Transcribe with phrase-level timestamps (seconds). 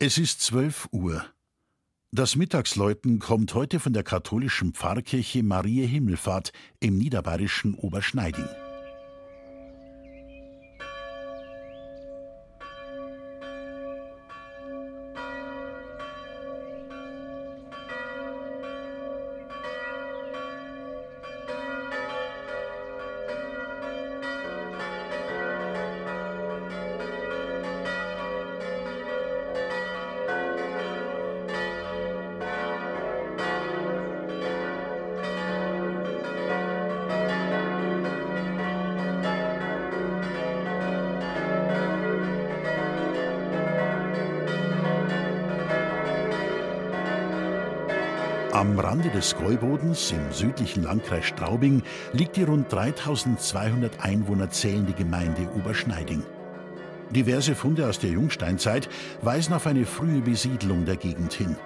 [0.00, 1.24] Es ist zwölf Uhr.
[2.12, 8.46] Das Mittagsläuten kommt heute von der katholischen Pfarrkirche Marie Himmelfahrt im niederbayerischen Oberschneiding.
[48.52, 51.82] Am Rande des Gäubodens im südlichen Landkreis Straubing
[52.14, 56.22] liegt die rund 3200 Einwohner zählende Gemeinde Oberschneiding.
[57.10, 58.88] Diverse Funde aus der Jungsteinzeit
[59.20, 61.56] weisen auf eine frühe Besiedlung der Gegend hin.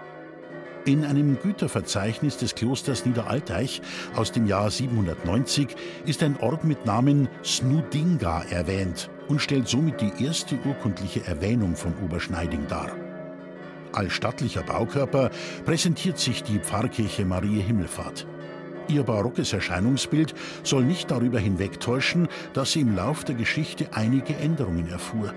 [0.84, 3.80] In einem Güterverzeichnis des Klosters Niederalteich
[4.16, 10.24] aus dem Jahr 790 ist ein Ort mit Namen Snudinga erwähnt und stellt somit die
[10.24, 12.90] erste urkundliche Erwähnung von Oberschneiding dar.
[13.92, 15.30] Als stattlicher Baukörper
[15.66, 18.26] präsentiert sich die Pfarrkirche Marie Himmelfahrt.
[18.88, 24.88] Ihr barockes Erscheinungsbild soll nicht darüber hinwegtäuschen, dass sie im Lauf der Geschichte einige Änderungen
[24.88, 25.34] erfuhr.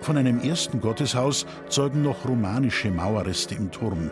[0.00, 4.10] Von einem ersten Gotteshaus zeugen noch romanische Mauerreste im Turm.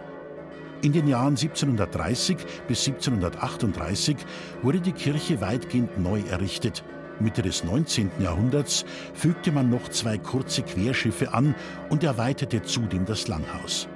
[0.82, 4.16] In den Jahren 1730 bis 1738
[4.62, 6.82] wurde die Kirche weitgehend neu errichtet
[7.20, 8.10] Mitte des 19.
[8.18, 11.54] Jahrhunderts fügte man noch zwei kurze Querschiffe an
[11.88, 13.88] und erweiterte zudem das Langhaus.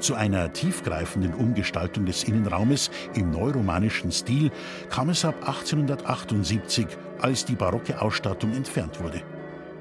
[0.00, 4.50] Zu einer tiefgreifenden Umgestaltung des Innenraumes im neuromanischen Stil
[4.90, 6.86] kam es ab 1878,
[7.20, 9.22] als die barocke Ausstattung entfernt wurde.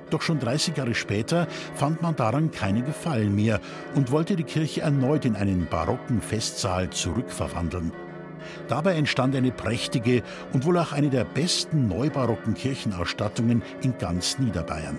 [0.09, 3.59] Doch schon 30 Jahre später fand man daran keinen Gefallen mehr
[3.95, 7.91] und wollte die Kirche erneut in einen barocken Festsaal zurückverwandeln.
[8.67, 14.97] Dabei entstand eine prächtige und wohl auch eine der besten neubarocken Kirchenausstattungen in ganz Niederbayern.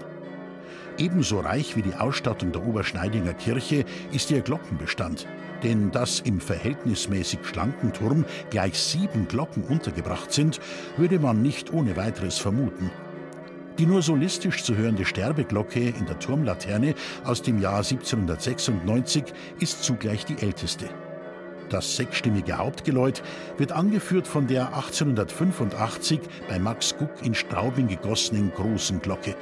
[0.96, 5.26] Ebenso reich wie die Ausstattung der Oberschneidinger Kirche ist ihr Glockenbestand.
[5.64, 10.60] Denn dass im verhältnismäßig schlanken Turm gleich sieben Glocken untergebracht sind,
[10.96, 12.90] würde man nicht ohne weiteres vermuten.
[13.78, 16.94] Die nur solistisch zu hörende Sterbeglocke in der Turmlaterne
[17.24, 19.24] aus dem Jahr 1796
[19.58, 20.88] ist zugleich die älteste.
[21.68, 23.22] Das sechsstimmige Hauptgeläut
[23.56, 29.34] wird angeführt von der 1885 bei Max Guck in Straubing gegossenen großen Glocke.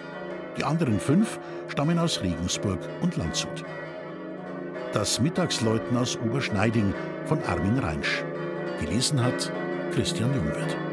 [0.57, 1.39] Die anderen fünf
[1.69, 3.65] stammen aus Regensburg und Landshut.
[4.93, 6.93] Das Mittagsläuten aus Oberschneiding
[7.25, 8.23] von Armin Reinsch.
[8.81, 9.51] Gelesen hat
[9.95, 10.92] Christian Jungwirth.